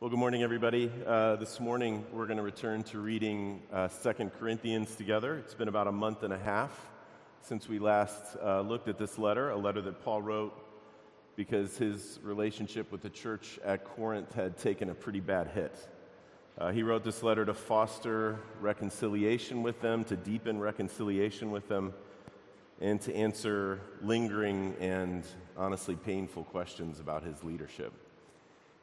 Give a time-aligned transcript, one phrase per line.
[0.00, 0.92] Well, good morning, everybody.
[1.04, 5.38] Uh, this morning, we're going to return to reading uh, 2 Corinthians together.
[5.38, 6.70] It's been about a month and a half
[7.42, 10.54] since we last uh, looked at this letter, a letter that Paul wrote
[11.34, 15.76] because his relationship with the church at Corinth had taken a pretty bad hit.
[16.56, 21.92] Uh, he wrote this letter to foster reconciliation with them, to deepen reconciliation with them,
[22.80, 25.24] and to answer lingering and
[25.56, 27.92] honestly painful questions about his leadership.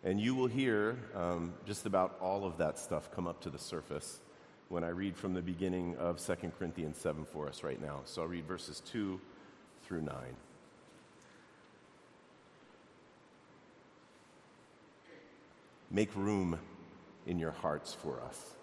[0.05, 3.57] And you will hear um, just about all of that stuff come up to the
[3.57, 4.21] surface
[4.69, 8.01] when I read from the beginning of 2 Corinthians 7 for us right now.
[8.05, 9.19] So I'll read verses 2
[9.83, 10.15] through 9.
[15.89, 16.59] Make room
[17.25, 18.55] in your hearts for us.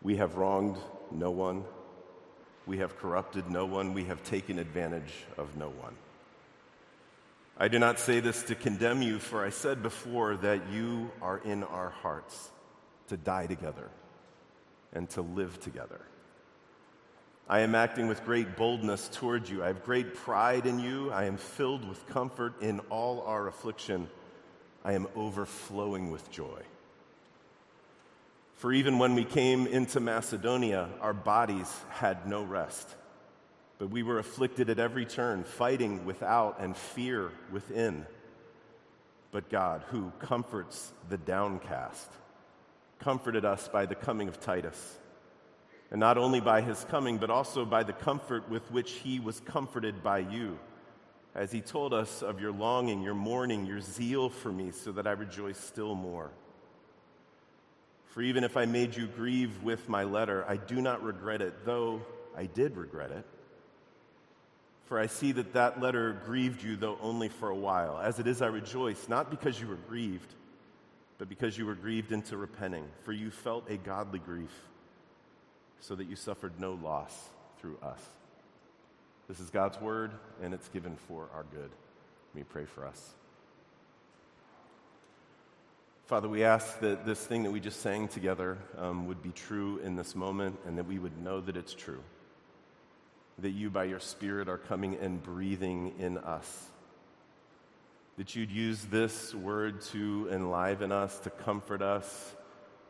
[0.00, 0.78] We have wronged
[1.10, 1.64] no one.
[2.64, 3.92] We have corrupted no one.
[3.92, 5.96] We have taken advantage of no one.
[7.58, 11.38] I do not say this to condemn you, for I said before that you are
[11.38, 12.50] in our hearts
[13.08, 13.88] to die together
[14.92, 16.00] and to live together.
[17.48, 19.62] I am acting with great boldness toward you.
[19.62, 21.10] I have great pride in you.
[21.12, 24.08] I am filled with comfort in all our affliction.
[24.84, 26.60] I am overflowing with joy.
[28.56, 32.96] For even when we came into Macedonia, our bodies had no rest.
[33.78, 38.06] But we were afflicted at every turn, fighting without and fear within.
[39.32, 42.10] But God, who comforts the downcast,
[42.98, 44.96] comforted us by the coming of Titus.
[45.90, 49.40] And not only by his coming, but also by the comfort with which he was
[49.40, 50.58] comforted by you,
[51.34, 55.06] as he told us of your longing, your mourning, your zeal for me, so that
[55.06, 56.30] I rejoice still more.
[58.06, 61.66] For even if I made you grieve with my letter, I do not regret it,
[61.66, 62.00] though
[62.34, 63.26] I did regret it.
[64.86, 67.98] For I see that that letter grieved you, though only for a while.
[67.98, 70.32] As it is, I rejoice, not because you were grieved,
[71.18, 72.86] but because you were grieved into repenting.
[73.02, 74.52] For you felt a godly grief,
[75.80, 77.12] so that you suffered no loss
[77.60, 78.00] through us.
[79.28, 81.70] This is God's word, and it's given for our good.
[82.32, 83.14] Let me pray for us.
[86.04, 89.78] Father, we ask that this thing that we just sang together um, would be true
[89.78, 92.04] in this moment, and that we would know that it's true
[93.38, 96.66] that you, by your Spirit, are coming and breathing in us.
[98.16, 102.34] That you'd use this word to enliven us, to comfort us,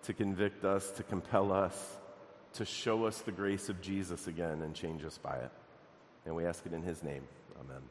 [0.04, 1.96] to convict us, to compel us,
[2.54, 5.50] to show us the grace of Jesus again and change us by it.
[6.24, 7.22] And we ask it in his name.
[7.60, 7.82] Amen.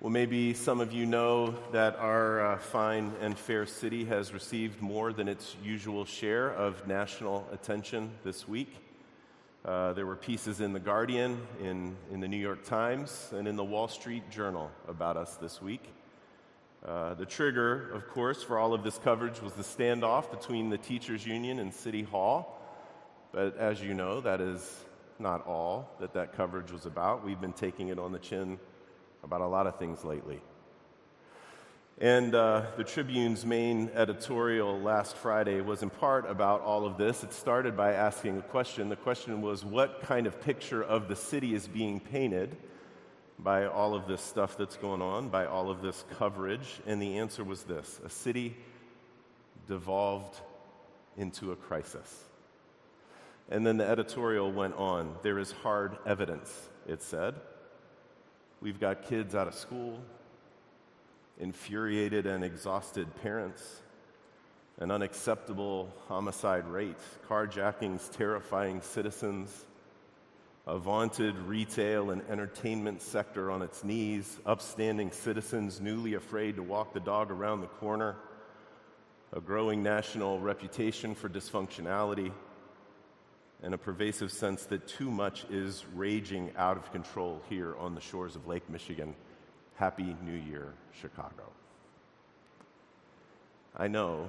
[0.00, 4.80] Well, maybe some of you know that our uh, fine and fair city has received
[4.80, 8.74] more than its usual share of national attention this week.
[9.62, 13.56] Uh, there were pieces in The Guardian, in, in the New York Times, and in
[13.56, 15.92] the Wall Street Journal about us this week.
[16.82, 20.78] Uh, the trigger, of course, for all of this coverage was the standoff between the
[20.78, 22.58] teachers' union and City Hall.
[23.32, 24.82] But as you know, that is
[25.18, 27.22] not all that that coverage was about.
[27.22, 28.58] We've been taking it on the chin
[29.22, 30.40] about a lot of things lately.
[32.00, 37.22] And uh, the Tribune's main editorial last Friday was in part about all of this.
[37.22, 38.88] It started by asking a question.
[38.88, 42.56] The question was what kind of picture of the city is being painted
[43.38, 46.80] by all of this stuff that's going on, by all of this coverage?
[46.86, 48.56] And the answer was this a city
[49.68, 50.40] devolved
[51.18, 52.24] into a crisis.
[53.50, 55.16] And then the editorial went on.
[55.22, 56.50] There is hard evidence,
[56.88, 57.34] it said.
[58.62, 60.00] We've got kids out of school,
[61.40, 63.80] infuriated and exhausted parents,
[64.78, 69.66] an unacceptable homicide rate, carjackings terrifying citizens,
[70.66, 76.92] a vaunted retail and entertainment sector on its knees, upstanding citizens newly afraid to walk
[76.92, 78.16] the dog around the corner,
[79.32, 82.30] a growing national reputation for dysfunctionality,
[83.62, 88.00] and a pervasive sense that too much is raging out of control here on the
[88.00, 89.14] shores of Lake Michigan.
[89.80, 91.44] Happy New Year, Chicago.
[93.74, 94.28] I know,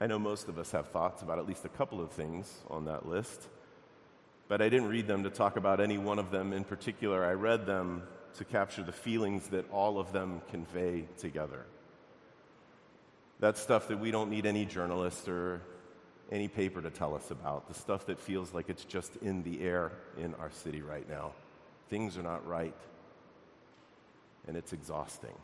[0.00, 2.84] I know most of us have thoughts about at least a couple of things on
[2.84, 3.48] that list,
[4.46, 7.24] but I didn't read them to talk about any one of them in particular.
[7.24, 8.04] I read them
[8.36, 11.66] to capture the feelings that all of them convey together.
[13.40, 15.60] That stuff that we don't need any journalist or
[16.30, 19.60] any paper to tell us about, the stuff that feels like it's just in the
[19.60, 21.32] air in our city right now.
[21.90, 22.76] Things are not right
[24.48, 25.34] and it's exhausting.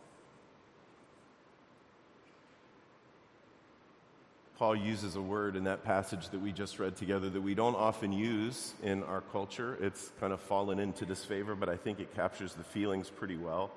[4.57, 7.75] Paul uses a word in that passage that we just read together that we don't
[7.75, 9.77] often use in our culture.
[9.81, 13.71] It's kind of fallen into disfavor, but I think it captures the feelings pretty well.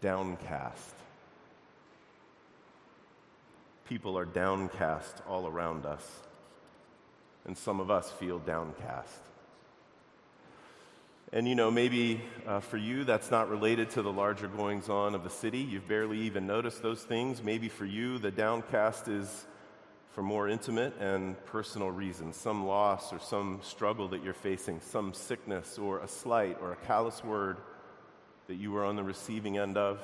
[0.00, 0.94] downcast.
[3.88, 6.20] People are downcast all around us,
[7.44, 9.20] and some of us feel downcast.
[11.34, 15.16] And you know, maybe uh, for you that's not related to the larger goings on
[15.16, 15.58] of the city.
[15.58, 17.42] You've barely even noticed those things.
[17.42, 19.44] Maybe for you, the downcast is
[20.10, 25.12] for more intimate and personal reasons some loss or some struggle that you're facing, some
[25.12, 27.56] sickness or a slight or a callous word
[28.46, 30.00] that you were on the receiving end of.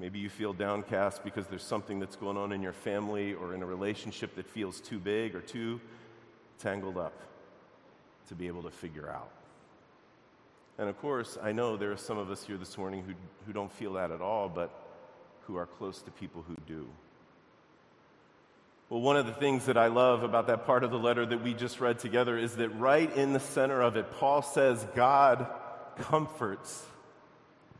[0.00, 3.62] Maybe you feel downcast because there's something that's going on in your family or in
[3.62, 5.80] a relationship that feels too big or too
[6.58, 7.14] tangled up
[8.26, 9.30] to be able to figure out.
[10.78, 13.14] And of course, I know there are some of us here this morning who,
[13.46, 14.70] who don't feel that at all, but
[15.42, 16.88] who are close to people who do.
[18.90, 21.42] Well, one of the things that I love about that part of the letter that
[21.42, 25.46] we just read together is that right in the center of it, Paul says, God
[25.98, 26.84] comforts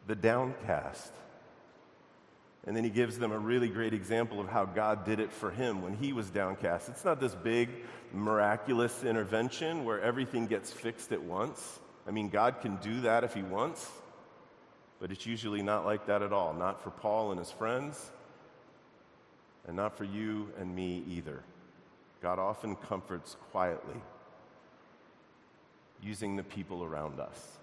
[0.06, 1.12] the downcast.
[2.67, 5.50] And then he gives them a really great example of how God did it for
[5.50, 6.88] him when he was downcast.
[6.88, 7.69] It's not this big,
[8.12, 11.81] miraculous intervention where everything gets fixed at once.
[12.06, 13.90] I mean, God can do that if he wants,
[15.00, 16.52] but it's usually not like that at all.
[16.52, 18.10] Not for Paul and his friends,
[19.66, 21.42] and not for you and me either.
[22.22, 24.00] God often comforts quietly,
[26.02, 27.58] using the people around us.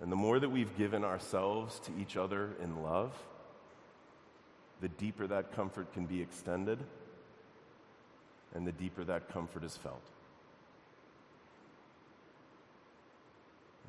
[0.00, 3.12] And the more that we've given ourselves to each other in love,
[4.80, 6.80] the deeper that comfort can be extended,
[8.52, 10.02] and the deeper that comfort is felt.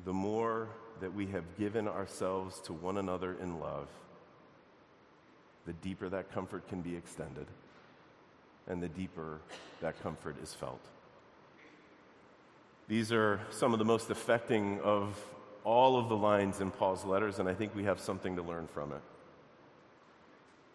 [0.04, 0.68] The more
[1.00, 3.88] that we have given ourselves to one another in love,
[5.66, 7.46] the deeper that comfort can be extended,
[8.66, 9.40] and the deeper
[9.80, 10.80] that comfort is felt.
[12.86, 15.18] These are some of the most affecting of
[15.64, 18.66] all of the lines in Paul's letters, and I think we have something to learn
[18.66, 19.00] from it.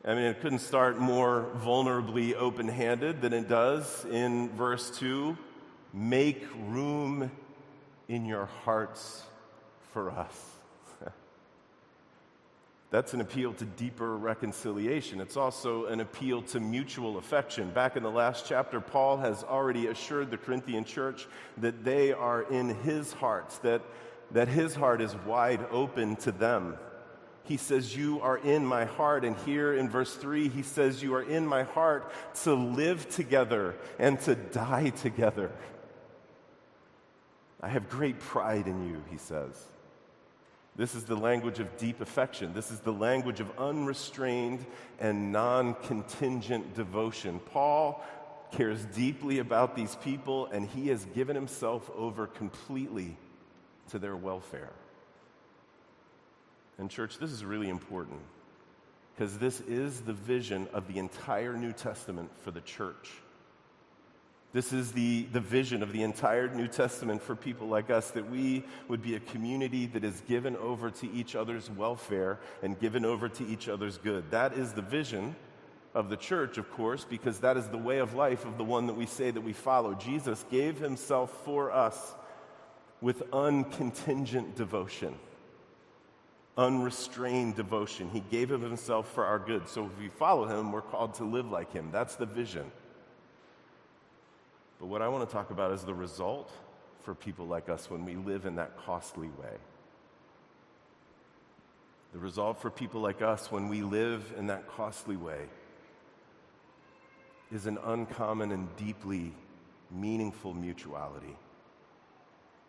[0.03, 5.37] I mean, it couldn't start more vulnerably open handed than it does in verse 2
[5.93, 7.29] make room
[8.09, 9.23] in your hearts
[9.93, 10.45] for us.
[12.89, 15.21] That's an appeal to deeper reconciliation.
[15.21, 17.69] It's also an appeal to mutual affection.
[17.69, 21.27] Back in the last chapter, Paul has already assured the Corinthian church
[21.57, 23.83] that they are in his hearts, that,
[24.31, 26.77] that his heart is wide open to them.
[27.43, 29.23] He says, You are in my heart.
[29.23, 32.11] And here in verse 3, he says, You are in my heart
[32.43, 35.51] to live together and to die together.
[37.61, 39.53] I have great pride in you, he says.
[40.75, 42.53] This is the language of deep affection.
[42.53, 44.65] This is the language of unrestrained
[44.99, 47.39] and non contingent devotion.
[47.51, 48.01] Paul
[48.51, 53.17] cares deeply about these people, and he has given himself over completely
[53.89, 54.71] to their welfare.
[56.77, 58.21] And, church, this is really important
[59.13, 63.11] because this is the vision of the entire New Testament for the church.
[64.51, 68.29] This is the, the vision of the entire New Testament for people like us that
[68.31, 73.05] we would be a community that is given over to each other's welfare and given
[73.05, 74.31] over to each other's good.
[74.31, 75.35] That is the vision
[75.93, 78.87] of the church, of course, because that is the way of life of the one
[78.87, 79.93] that we say that we follow.
[79.93, 82.15] Jesus gave himself for us
[83.01, 85.13] with uncontingent devotion,
[86.57, 88.09] unrestrained devotion.
[88.09, 89.69] He gave of himself for our good.
[89.69, 91.89] So if we follow him, we're called to live like him.
[91.91, 92.71] That's the vision.
[94.79, 96.51] But what I want to talk about is the result
[97.03, 99.57] for people like us when we live in that costly way.
[102.13, 105.45] The result for people like us when we live in that costly way
[107.51, 109.33] is an uncommon and deeply
[109.91, 111.35] meaningful mutuality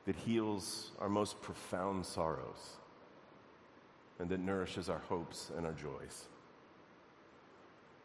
[0.07, 2.77] that heals our most profound sorrows
[4.19, 6.27] and that nourishes our hopes and our joys.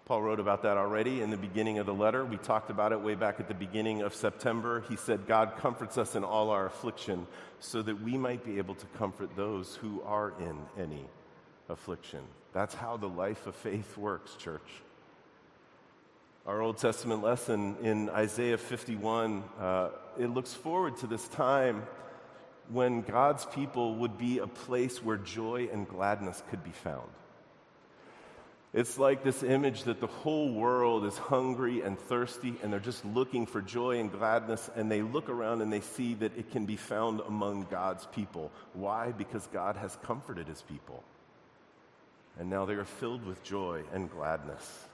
[0.05, 2.23] Paul wrote about that already in the beginning of the letter.
[2.23, 4.83] We talked about it way back at the beginning of September.
[4.87, 7.25] He said, God comforts us in all our affliction
[7.59, 11.05] so that we might be able to comfort those who are in any
[11.69, 12.19] affliction.
[12.53, 14.61] That's how the life of faith works, church.
[16.45, 21.81] Our Old Testament lesson in Isaiah 51, uh, it looks forward to this time
[22.69, 27.09] when God's people would be a place where joy and gladness could be found.
[28.75, 33.05] It's like this image that the whole world is hungry and thirsty and they're just
[33.05, 36.65] looking for joy and gladness, and they look around and they see that it can
[36.65, 38.51] be found among God's people.
[38.73, 39.13] Why?
[39.13, 41.05] Because God has comforted his people.
[42.37, 44.85] And now they are filled with joy and gladness.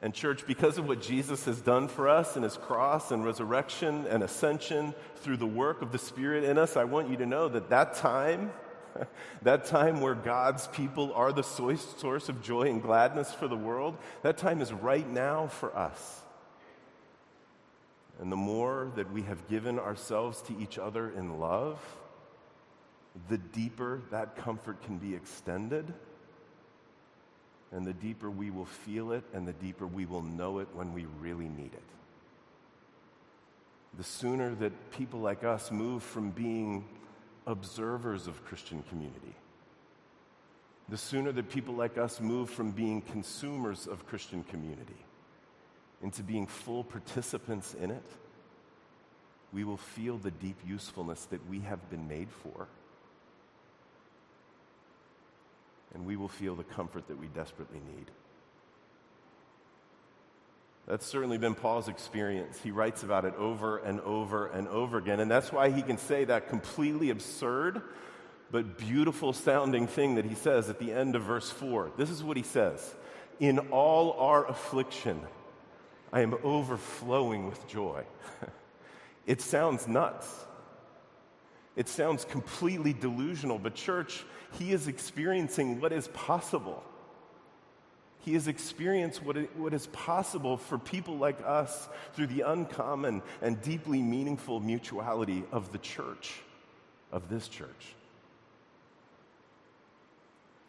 [0.00, 4.06] And, church, because of what Jesus has done for us in his cross and resurrection
[4.06, 7.48] and ascension through the work of the Spirit in us, I want you to know
[7.48, 8.52] that that time,
[9.42, 13.96] that time where God's people are the source of joy and gladness for the world,
[14.22, 16.20] that time is right now for us.
[18.20, 21.78] And the more that we have given ourselves to each other in love,
[23.28, 25.92] the deeper that comfort can be extended
[27.72, 30.92] and the deeper we will feel it, and the deeper we will know it when
[30.92, 31.82] we really need it.
[33.98, 36.84] The sooner that people like us move from being
[37.46, 39.34] observers of Christian community,
[40.88, 45.04] the sooner that people like us move from being consumers of Christian community
[46.02, 48.04] into being full participants in it,
[49.52, 52.68] we will feel the deep usefulness that we have been made for.
[55.96, 58.10] and we will feel the comfort that we desperately need.
[60.86, 62.60] That's certainly been Paul's experience.
[62.62, 65.18] He writes about it over and over and over again.
[65.18, 67.82] And that's why he can say that completely absurd
[68.50, 71.90] but beautiful sounding thing that he says at the end of verse 4.
[71.96, 72.94] This is what he says
[73.40, 75.20] In all our affliction,
[76.12, 78.04] I am overflowing with joy.
[79.26, 80.32] it sounds nuts.
[81.74, 86.82] It sounds completely delusional, but church, he is experiencing what is possible.
[88.26, 93.22] He has experienced what, it, what is possible for people like us through the uncommon
[93.40, 96.34] and deeply meaningful mutuality of the church,
[97.12, 97.94] of this church.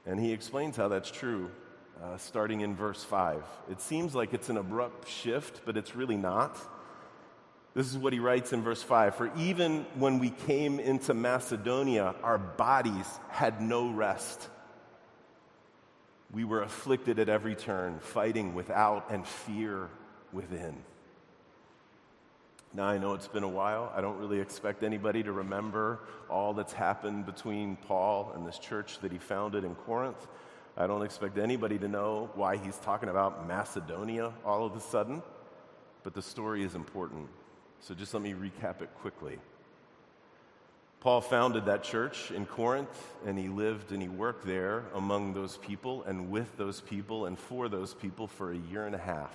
[0.06, 1.50] And he explains how that's true,
[2.04, 3.42] uh, starting in verse 5.
[3.72, 6.56] It seems like it's an abrupt shift, but it's really not.
[7.74, 12.14] This is what he writes in verse 5 For even when we came into Macedonia,
[12.22, 14.48] our bodies had no rest.
[16.32, 19.90] We were afflicted at every turn, fighting without and fear
[20.34, 20.84] within.
[22.74, 23.92] Now, I know it's been a while.
[23.96, 29.00] I don't really expect anybody to remember all that's happened between Paul and this church
[29.00, 30.28] that he founded in Corinth.
[30.76, 35.24] I don't expect anybody to know why he's talking about Macedonia all of a sudden,
[36.04, 37.30] but the story is important.
[37.80, 39.40] So just let me recap it quickly.
[41.00, 42.90] Paul founded that church in Corinth,
[43.26, 47.38] and he lived and he worked there among those people and with those people and
[47.38, 49.32] for those people for a year and a half.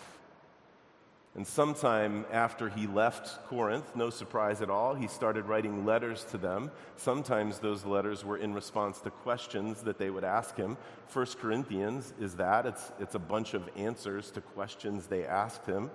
[1.34, 6.36] And sometime after he left Corinth, no surprise at all, he started writing letters to
[6.36, 6.70] them.
[6.96, 10.76] Sometimes those letters were in response to questions that they would ask him.
[11.06, 15.90] First Corinthians is that it's, it's a bunch of answers to questions they asked him.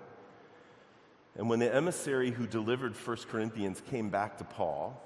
[1.35, 4.99] And when the emissary who delivered 1 Corinthians came back to Paul,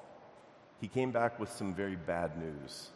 [0.82, 2.90] he came back with some very bad news.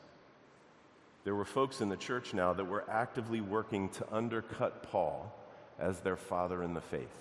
[1.24, 5.32] There were folks in the church now that were actively working to undercut Paul
[5.80, 7.15] as their father in the faith.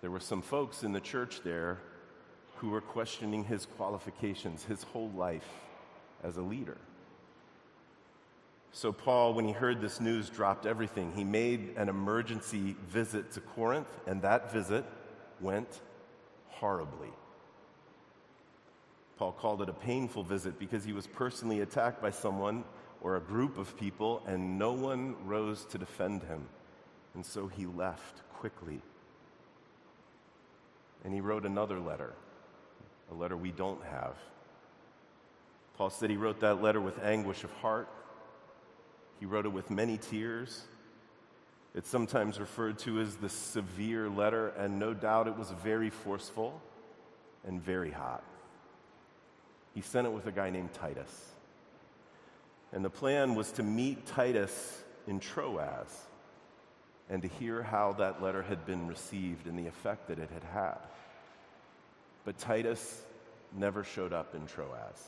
[0.00, 1.78] There were some folks in the church there
[2.56, 5.48] who were questioning his qualifications, his whole life
[6.24, 6.76] as a leader.
[8.72, 11.12] So, Paul, when he heard this news, dropped everything.
[11.14, 14.84] He made an emergency visit to Corinth, and that visit
[15.40, 15.80] went
[16.48, 17.10] horribly.
[19.18, 22.64] Paul called it a painful visit because he was personally attacked by someone
[23.00, 26.46] or a group of people, and no one rose to defend him.
[27.14, 28.80] And so he left quickly.
[31.04, 32.14] And he wrote another letter,
[33.10, 34.16] a letter we don't have.
[35.76, 37.88] Paul said he wrote that letter with anguish of heart
[39.20, 40.64] he wrote it with many tears.
[41.74, 46.60] It's sometimes referred to as the severe letter, and no doubt it was very forceful
[47.46, 48.22] and very hot.
[49.78, 51.24] He sent it with a guy named Titus.
[52.72, 55.86] And the plan was to meet Titus in Troas
[57.08, 60.42] and to hear how that letter had been received and the effect that it had
[60.42, 60.78] had.
[62.24, 63.02] But Titus
[63.56, 65.00] never showed up in Troas.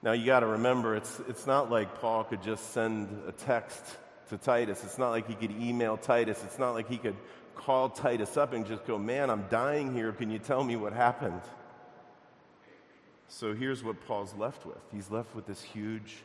[0.00, 3.82] Now, you got to remember, it's, it's not like Paul could just send a text
[4.28, 4.84] to Titus.
[4.84, 6.40] It's not like he could email Titus.
[6.44, 7.16] It's not like he could
[7.56, 10.12] call Titus up and just go, Man, I'm dying here.
[10.12, 11.42] Can you tell me what happened?
[13.28, 16.16] So here's what Paul's left with he's left with this huge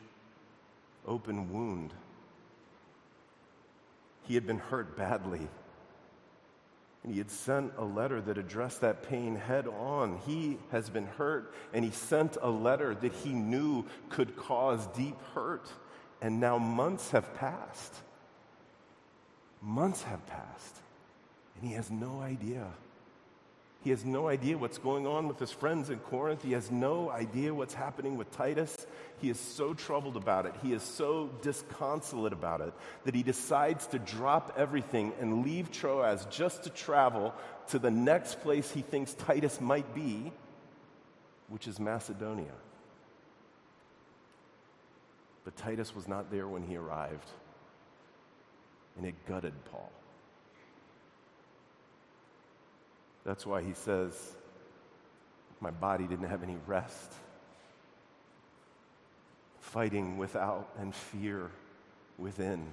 [1.06, 1.92] open wound.
[4.22, 5.46] He had been hurt badly.
[7.02, 10.18] And he had sent a letter that addressed that pain head on.
[10.24, 15.20] He has been hurt, and he sent a letter that he knew could cause deep
[15.34, 15.70] hurt.
[16.22, 17.94] And now months have passed.
[19.60, 20.76] Months have passed,
[21.56, 22.66] and he has no idea.
[23.84, 26.42] He has no idea what's going on with his friends in Corinth.
[26.42, 28.86] He has no idea what's happening with Titus.
[29.20, 30.54] He is so troubled about it.
[30.62, 32.72] He is so disconsolate about it
[33.04, 37.34] that he decides to drop everything and leave Troas just to travel
[37.68, 40.32] to the next place he thinks Titus might be,
[41.48, 42.54] which is Macedonia.
[45.44, 47.28] But Titus was not there when he arrived,
[48.96, 49.92] and it gutted Paul.
[53.24, 54.14] That's why he says,
[55.60, 57.12] My body didn't have any rest.
[59.60, 61.50] Fighting without and fear
[62.18, 62.72] within.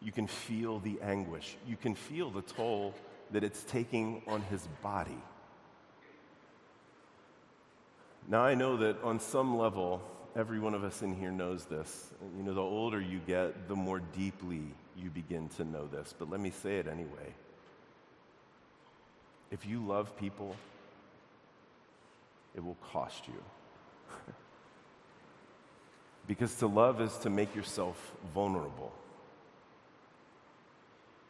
[0.00, 1.56] You can feel the anguish.
[1.66, 2.94] You can feel the toll
[3.32, 5.20] that it's taking on his body.
[8.28, 10.02] Now, I know that on some level,
[10.36, 12.10] every one of us in here knows this.
[12.36, 14.62] You know, the older you get, the more deeply
[14.96, 16.14] you begin to know this.
[16.16, 17.34] But let me say it anyway.
[19.50, 20.54] If you love people,
[22.54, 23.42] it will cost you.
[26.26, 28.92] because to love is to make yourself vulnerable.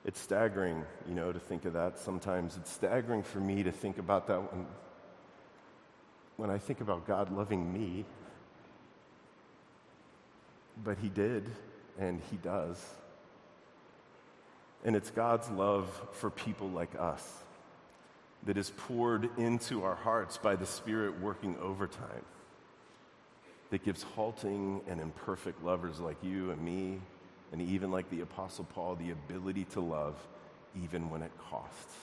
[0.04, 2.56] It's staggering, you know, to think of that sometimes.
[2.56, 4.66] It's staggering for me to think about that when,
[6.36, 8.04] when I think about God loving me.
[10.82, 11.48] But He did,
[11.98, 12.82] and He does.
[14.84, 17.44] And it's God's love for people like us
[18.48, 22.24] that is poured into our hearts by the Spirit working overtime,
[23.68, 26.98] that gives halting and imperfect lovers like you and me,
[27.52, 30.14] and even like the Apostle Paul, the ability to love
[30.82, 31.94] even when it costs.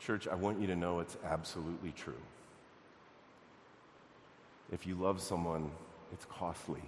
[0.00, 2.14] Church, I want you to know it's absolutely true.
[4.72, 5.70] If you love someone,
[6.14, 6.82] it's costly.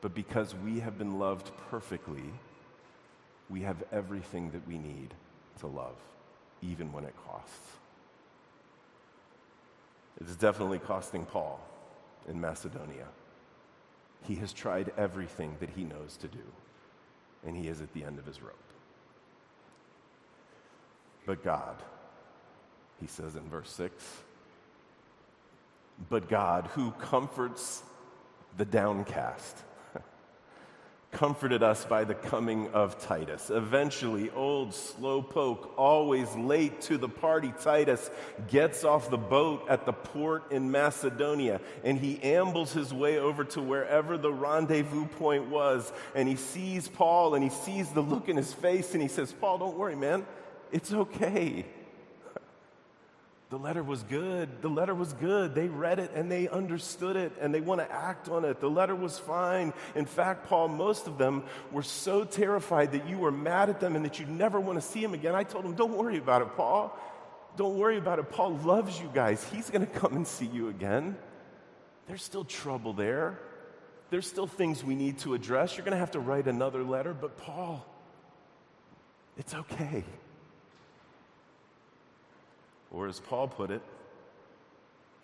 [0.00, 2.22] But because we have been loved perfectly,
[3.48, 5.12] we have everything that we need
[5.58, 5.96] to love,
[6.62, 7.76] even when it costs.
[10.20, 11.60] It's definitely costing Paul
[12.28, 13.06] in Macedonia.
[14.24, 16.44] He has tried everything that he knows to do,
[17.46, 18.56] and he is at the end of his rope.
[21.24, 21.76] But God,
[23.00, 23.94] he says in verse 6,
[26.08, 27.82] but God who comforts
[28.56, 29.56] the downcast
[31.12, 33.50] comforted us by the coming of Titus.
[33.50, 38.10] Eventually, old slowpoke, always late to the party, Titus
[38.48, 43.44] gets off the boat at the port in Macedonia and he ambles his way over
[43.44, 45.92] to wherever the rendezvous point was.
[46.14, 49.32] And he sees Paul and he sees the look in his face and he says,
[49.32, 50.24] Paul, don't worry, man.
[50.70, 51.66] It's okay.
[53.50, 54.62] The letter was good.
[54.62, 55.56] The letter was good.
[55.56, 58.60] They read it and they understood it and they want to act on it.
[58.60, 59.72] The letter was fine.
[59.96, 63.96] In fact, Paul, most of them were so terrified that you were mad at them
[63.96, 65.34] and that you'd never want to see them again.
[65.34, 66.96] I told them, don't worry about it, Paul.
[67.56, 68.30] Don't worry about it.
[68.30, 69.42] Paul loves you guys.
[69.52, 71.16] He's going to come and see you again.
[72.06, 73.40] There's still trouble there.
[74.10, 75.76] There's still things we need to address.
[75.76, 77.84] You're going to have to write another letter, but Paul,
[79.36, 80.04] it's okay.
[82.90, 83.82] Or as Paul put it,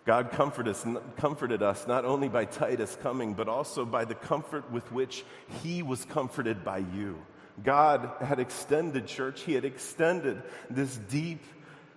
[0.05, 0.85] God comforted us,
[1.17, 5.25] comforted us not only by Titus coming, but also by the comfort with which
[5.61, 7.17] he was comforted by you.
[7.61, 11.43] God had extended, church, he had extended this deep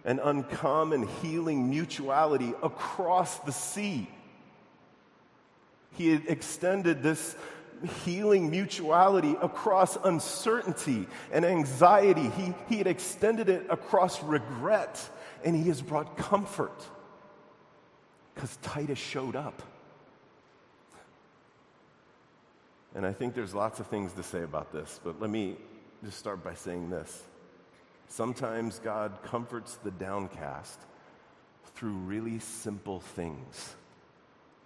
[0.05, 4.09] and uncommon healing mutuality across the sea.
[5.93, 7.37] He had extended this
[8.05, 12.29] healing mutuality across uncertainty and anxiety.
[12.31, 15.09] He, he had extended it across regret
[15.45, 16.85] and he has brought comfort
[18.35, 19.63] because Titus showed up.
[22.95, 25.57] And I think there's lots of things to say about this, but let me
[26.05, 27.23] just start by saying this.
[28.09, 30.81] Sometimes God comforts the downcast
[31.75, 33.77] through really simple things,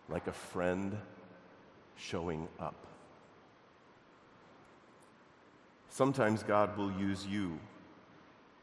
[0.09, 0.97] like a friend
[1.97, 2.87] showing up.
[5.91, 7.59] Sometimes God will use you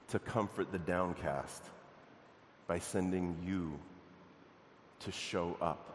[0.10, 1.64] to comfort the downcast
[2.72, 3.78] by sending you
[5.02, 5.90] to show up.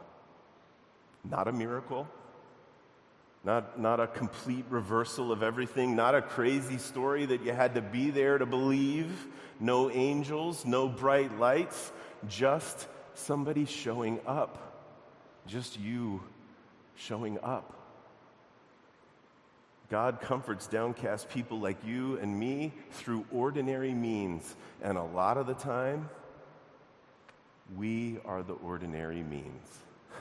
[1.24, 2.06] Not a miracle,
[3.44, 7.80] not, not a complete reversal of everything, not a crazy story that you had to
[7.80, 9.26] be there to believe,
[9.58, 11.92] no angels, no bright lights,
[12.28, 14.84] just somebody showing up,
[15.46, 16.22] just you
[16.94, 17.72] showing up.
[19.88, 25.46] God comforts downcast people like you and me through ordinary means, and a lot of
[25.46, 26.10] the time,
[27.74, 29.66] we are the ordinary means.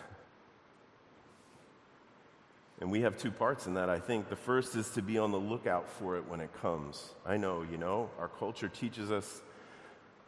[2.82, 4.28] And we have two parts in that, I think.
[4.28, 7.14] The first is to be on the lookout for it when it comes.
[7.26, 9.42] I know, you know, our culture teaches us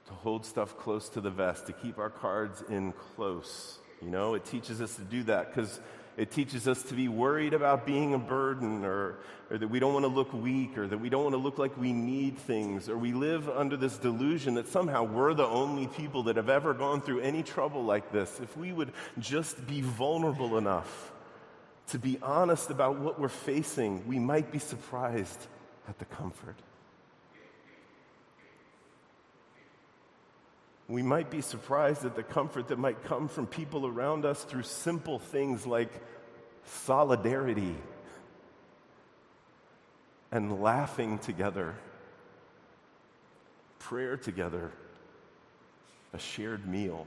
[0.08, 3.80] to hold stuff close to the vest, to keep our cards in close.
[4.02, 5.82] You know, it teaches us to do that because
[6.18, 9.18] it teaches us to be worried about being a burden or,
[9.52, 11.60] or that we don't want to look weak or that we don't want to look
[11.60, 15.86] like we need things or we live under this delusion that somehow we're the only
[15.86, 18.40] people that have ever gone through any trouble like this.
[18.42, 21.12] If we would just be vulnerable enough
[21.90, 25.48] to be honest about what we're facing, we might be surprised
[25.88, 26.56] at the comfort.
[30.90, 34.64] We might be surprised at the comfort that might come from people around us through
[34.64, 35.92] simple things like
[36.66, 37.76] solidarity
[40.32, 41.76] and laughing together,
[43.80, 44.72] prayer together,
[46.14, 47.06] a shared meal.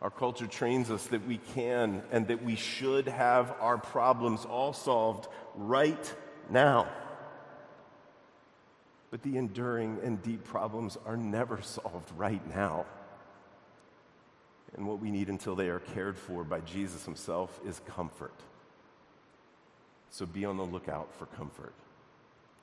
[0.00, 4.72] Our culture trains us that we can and that we should have our problems all
[4.72, 6.14] solved right
[6.50, 6.88] now.
[9.14, 12.84] But the enduring and deep problems are never solved right now.
[14.76, 18.34] And what we need until they are cared for by Jesus Himself is comfort.
[20.10, 21.74] So be on the lookout for comfort.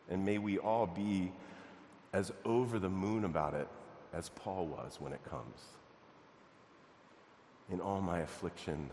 [0.09, 1.31] And may we all be
[2.11, 3.69] as over the moon about it
[4.11, 5.61] as Paul was when it comes
[7.71, 8.89] in all my affliction.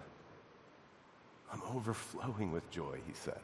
[1.52, 3.40] I'm overflowing with joy, he said.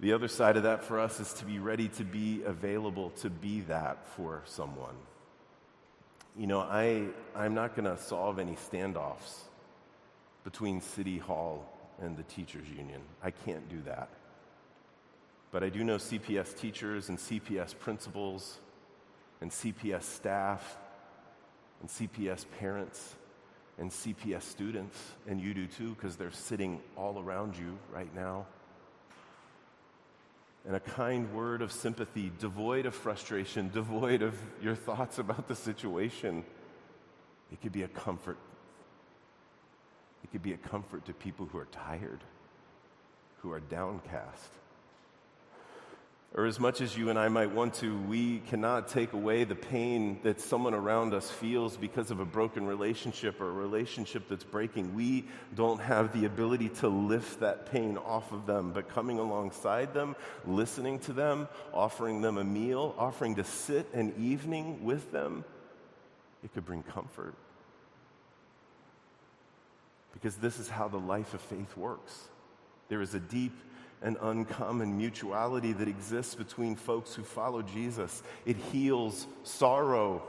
[0.00, 3.30] The other side of that for us is to be ready to be available to
[3.30, 4.96] be that for someone.
[6.36, 9.42] You know, I, I'm not going to solve any standoffs
[10.42, 11.64] between City Hall
[12.00, 13.00] and the teachers' union.
[13.22, 14.08] I can't do that.
[15.52, 18.58] But I do know CPS teachers and CPS principals
[19.40, 20.76] and CPS staff
[21.80, 23.14] and CPS parents
[23.78, 28.46] and CPS students, and you do too, because they're sitting all around you right now.
[30.66, 35.54] And a kind word of sympathy, devoid of frustration, devoid of your thoughts about the
[35.54, 36.44] situation,
[37.52, 38.38] it could be a comfort.
[40.22, 42.20] It could be a comfort to people who are tired,
[43.42, 44.50] who are downcast
[46.36, 49.54] or as much as you and I might want to, we cannot take away the
[49.54, 54.42] pain that someone around us feels because of a broken relationship or a relationship that's
[54.42, 54.96] breaking.
[54.96, 59.94] We don't have the ability to lift that pain off of them, but coming alongside
[59.94, 65.44] them, listening to them, offering them a meal, offering to sit an evening with them,
[66.42, 67.36] it could bring comfort.
[70.12, 72.18] Because this is how the life of faith works.
[72.88, 73.52] There is a deep
[74.04, 78.22] an uncommon mutuality that exists between folks who follow Jesus.
[78.44, 80.22] It heals sorrow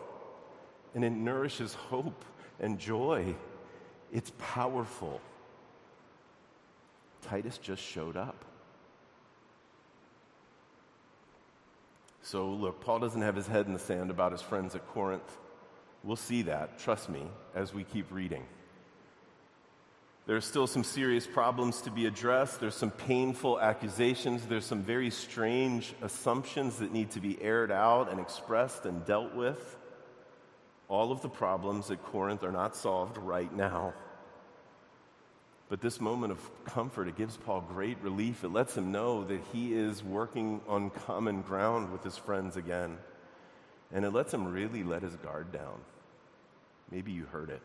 [0.95, 2.23] and it nourishes hope
[2.59, 3.35] and joy.
[4.13, 5.19] It's powerful.
[7.21, 8.45] Titus just showed up.
[12.21, 15.37] So, look, Paul doesn't have his head in the sand about his friends at Corinth.
[16.01, 18.45] We'll see that, trust me, as we keep reading.
[20.25, 22.59] There are still some serious problems to be addressed.
[22.59, 24.47] There's some painful accusations.
[24.47, 29.35] There's some very strange assumptions that need to be aired out and expressed and dealt
[29.35, 29.77] with.
[30.87, 33.93] All of the problems at Corinth are not solved right now.
[35.69, 38.43] But this moment of comfort, it gives Paul great relief.
[38.43, 42.97] It lets him know that he is working on common ground with his friends again.
[43.91, 45.79] And it lets him really let his guard down.
[46.91, 47.61] Maybe you heard it.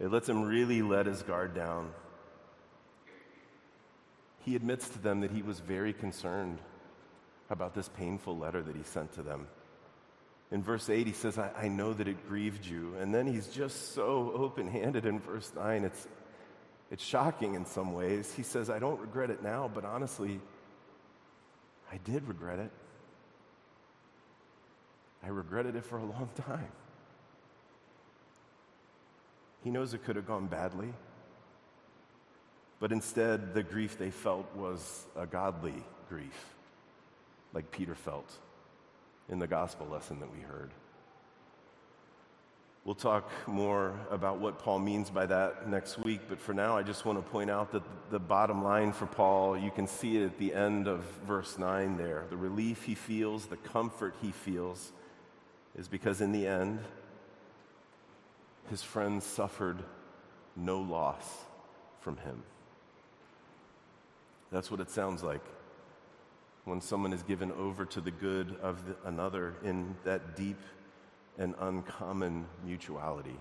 [0.00, 1.90] It lets him really let his guard down.
[4.40, 6.58] He admits to them that he was very concerned
[7.48, 9.46] about this painful letter that he sent to them.
[10.50, 12.94] In verse 8, he says, I, I know that it grieved you.
[13.00, 15.84] And then he's just so open handed in verse 9.
[15.84, 16.06] It's,
[16.90, 18.32] it's shocking in some ways.
[18.34, 20.40] He says, I don't regret it now, but honestly,
[21.90, 22.70] I did regret it.
[25.22, 26.70] I regretted it for a long time.
[29.64, 30.92] He knows it could have gone badly.
[32.78, 36.54] But instead, the grief they felt was a godly grief,
[37.54, 38.30] like Peter felt
[39.30, 40.70] in the gospel lesson that we heard.
[42.84, 46.82] We'll talk more about what Paul means by that next week, but for now, I
[46.82, 50.24] just want to point out that the bottom line for Paul, you can see it
[50.26, 52.26] at the end of verse 9 there.
[52.28, 54.92] The relief he feels, the comfort he feels,
[55.74, 56.80] is because in the end,
[58.70, 59.82] his friends suffered
[60.56, 61.24] no loss
[62.00, 62.42] from him.
[64.50, 65.44] That's what it sounds like
[66.64, 70.60] when someone is given over to the good of the, another in that deep
[71.38, 73.36] and uncommon mutuality.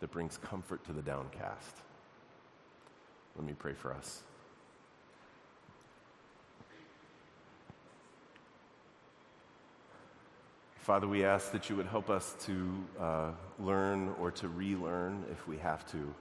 [0.00, 1.76] that brings comfort to the downcast.
[3.36, 4.24] Let me pray for us.
[10.82, 15.46] Father, we ask that you would help us to uh, learn or to relearn, if
[15.46, 16.12] we have to,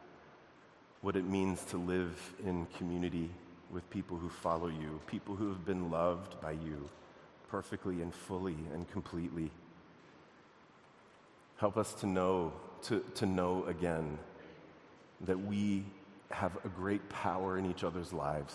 [1.01, 3.31] what it means to live in community
[3.71, 6.87] with people who follow you, people who have been loved by you
[7.49, 9.49] perfectly and fully and completely.
[11.57, 14.19] Help us to know, to, to know again
[15.21, 15.83] that we
[16.29, 18.53] have a great power in each other's lives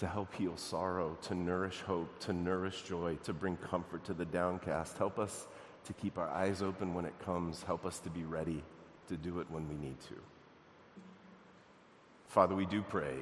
[0.00, 4.24] to help heal sorrow, to nourish hope, to nourish joy, to bring comfort to the
[4.24, 4.96] downcast.
[4.96, 5.46] Help us
[5.84, 7.62] to keep our eyes open when it comes.
[7.62, 8.64] Help us to be ready
[9.08, 10.14] to do it when we need to.
[12.28, 13.14] Father, we do pray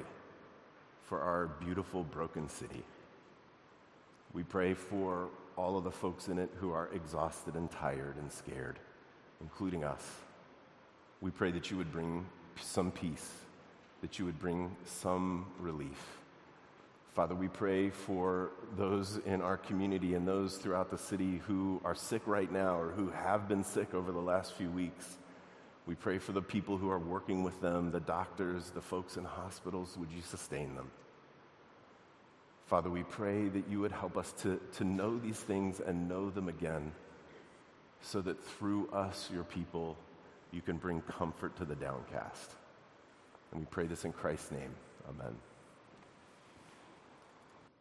[1.03, 2.85] for our beautiful, broken city.
[4.31, 8.31] We pray for all of the folks in it who are exhausted and tired and
[8.31, 8.79] scared,
[9.41, 10.05] including us.
[11.19, 12.25] We pray that you would bring
[12.61, 13.31] some peace,
[13.99, 16.19] that you would bring some relief
[17.19, 21.93] Father, we pray for those in our community and those throughout the city who are
[21.93, 25.17] sick right now or who have been sick over the last few weeks.
[25.85, 29.25] We pray for the people who are working with them, the doctors, the folks in
[29.25, 29.97] hospitals.
[29.97, 30.91] Would you sustain them?
[32.67, 36.29] Father, we pray that you would help us to, to know these things and know
[36.29, 36.93] them again
[37.99, 39.97] so that through us, your people,
[40.53, 42.51] you can bring comfort to the downcast.
[43.51, 44.73] And we pray this in Christ's name.
[45.09, 45.35] Amen.